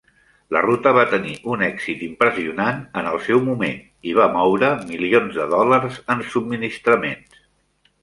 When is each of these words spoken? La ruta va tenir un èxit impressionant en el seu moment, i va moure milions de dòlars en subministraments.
La 0.55 0.61
ruta 0.65 0.93
va 0.97 1.03
tenir 1.11 1.33
un 1.55 1.63
èxit 1.67 2.01
impressionant 2.07 2.81
en 3.03 3.11
el 3.11 3.19
seu 3.27 3.45
moment, 3.51 3.79
i 4.13 4.19
va 4.23 4.29
moure 4.41 4.75
milions 4.91 5.41
de 5.43 5.49
dòlars 5.57 6.05
en 6.17 6.29
subministraments. 6.35 7.43